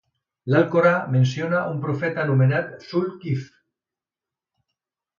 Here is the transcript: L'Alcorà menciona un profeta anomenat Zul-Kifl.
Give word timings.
L'Alcorà 0.53 0.93
menciona 1.17 1.59
un 1.75 1.77
profeta 1.85 2.25
anomenat 2.25 2.75
Zul-Kifl. 2.89 3.55